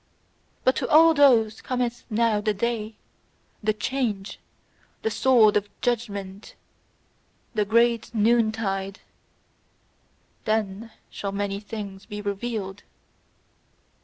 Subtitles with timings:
[0.63, 2.95] But to all those cometh now the day,
[3.61, 4.39] the change,
[5.03, 6.55] the sword of judgment,
[7.53, 9.01] THE GREAT NOONTIDE:
[10.45, 12.81] then shall many things be revealed!